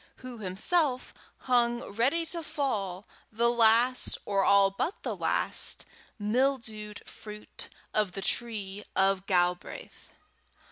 who 0.15 0.39
himself 0.39 1.13
hung 1.41 1.83
ready 1.91 2.25
to 2.25 2.41
fall, 2.41 3.05
the 3.31 3.51
last, 3.51 4.17
or 4.25 4.43
all 4.43 4.71
but 4.71 5.03
the 5.03 5.15
last, 5.15 5.85
mildewed 6.17 7.07
fruit 7.07 7.69
of 7.93 8.13
the 8.13 8.21
tree 8.23 8.83
of 8.95 9.27
Galbraith! 9.27 10.09